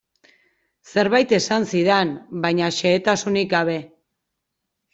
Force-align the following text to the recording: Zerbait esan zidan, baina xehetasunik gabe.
Zerbait 0.93 1.35
esan 1.39 1.67
zidan, 1.75 2.15
baina 2.47 2.73
xehetasunik 2.81 3.55
gabe. 3.55 3.79